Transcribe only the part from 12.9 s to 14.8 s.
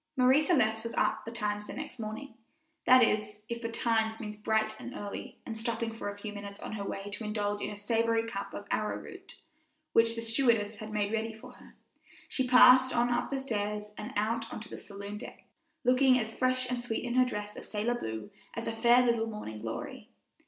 on up the stairs and out on to the